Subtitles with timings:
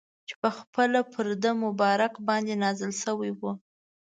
[0.27, 3.51] چي پخپله پر ده مبارک باندي نازل سوی وو.